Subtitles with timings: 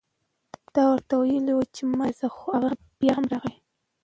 [0.73, 2.69] ما ورته وئيلي وو چې مه راځه، خو هغه
[2.99, 3.55] بيا هم راغی